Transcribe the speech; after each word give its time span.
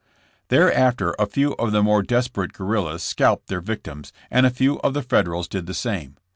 *' 0.27 0.47
Thereafter 0.47 1.15
a 1.19 1.27
few 1.27 1.53
of 1.57 1.71
the 1.71 1.83
more 1.83 2.01
desperate 2.01 2.53
guer 2.53 2.65
rillas 2.65 3.01
scalped 3.01 3.49
their 3.49 3.61
victims, 3.61 4.11
and 4.31 4.47
a 4.47 4.49
few 4.49 4.79
of 4.79 4.95
the 4.95 5.03
Federals 5.03 5.47
did 5.47 5.67
the 5.67 5.75
same. 5.75 6.17